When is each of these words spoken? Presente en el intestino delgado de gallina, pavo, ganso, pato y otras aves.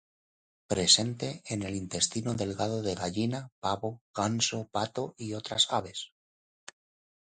Presente 0.73 1.43
en 1.45 1.61
el 1.61 1.75
intestino 1.75 2.33
delgado 2.33 2.81
de 2.81 2.95
gallina, 2.95 3.51
pavo, 3.59 4.01
ganso, 4.15 4.67
pato 4.71 5.13
y 5.15 5.35
otras 5.35 5.71
aves. 5.71 6.11